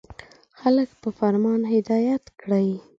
•خلک 0.59 0.89
په 1.01 1.09
فرمان 1.17 1.61
هدایت 1.73 2.23
کړئ. 2.41 2.69